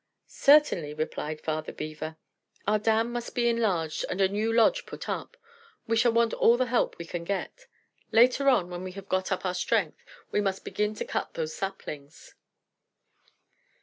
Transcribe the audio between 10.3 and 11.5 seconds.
we must begin to cut